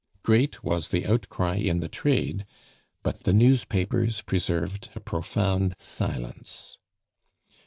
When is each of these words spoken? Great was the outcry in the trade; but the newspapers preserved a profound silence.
Great 0.23 0.63
was 0.63 0.87
the 0.87 1.05
outcry 1.05 1.53
in 1.57 1.79
the 1.79 1.87
trade; 1.87 2.47
but 3.03 3.21
the 3.21 3.33
newspapers 3.33 4.21
preserved 4.23 4.89
a 4.95 4.99
profound 4.99 5.75
silence. 5.77 6.79